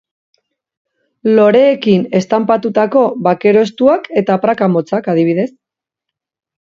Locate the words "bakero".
3.29-3.63